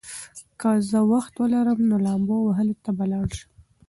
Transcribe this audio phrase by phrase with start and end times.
[0.59, 3.49] که زه وخت ولرم، نو لامبو وهلو ته به لاړ شم.